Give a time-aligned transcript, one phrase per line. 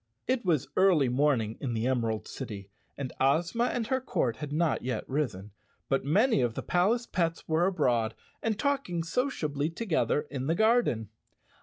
[0.25, 4.81] It was early morning in the Emerald City, and Ozma and her court had not
[4.81, 5.51] yet risen,
[5.89, 10.83] but many of the palace pets were abroad and talking sociably together in the gar¬
[10.83, 11.09] den.